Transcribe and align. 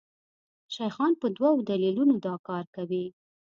شیخان 0.75 1.11
په 1.21 1.27
دوو 1.37 1.65
دلیلونو 1.69 2.15
دا 2.25 2.35
کار 2.47 2.65
کوي. 2.75 3.05